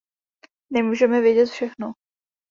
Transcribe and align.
Nemůžeme 0.69 1.21
vědět 1.21 1.45
všechno. 1.45 1.93